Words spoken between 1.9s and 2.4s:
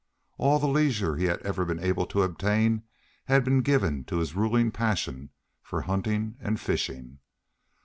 to